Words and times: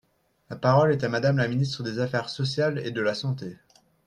La 0.49 0.55
parole 0.55 0.91
est 0.93 1.03
à 1.03 1.09
Madame 1.09 1.37
la 1.37 1.47
ministre 1.47 1.83
des 1.83 1.99
affaires 1.99 2.29
sociales 2.29 2.79
et 2.83 2.89
de 2.89 3.01
la 3.01 3.13
santé. 3.13 3.55